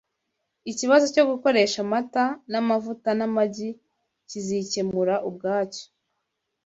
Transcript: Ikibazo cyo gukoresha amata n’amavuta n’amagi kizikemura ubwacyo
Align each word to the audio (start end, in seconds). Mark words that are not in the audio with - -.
Ikibazo 0.71 1.05
cyo 1.13 1.23
gukoresha 1.31 1.77
amata 1.85 2.23
n’amavuta 2.51 3.09
n’amagi 3.19 3.69
kizikemura 4.29 5.15
ubwacyo 5.29 5.85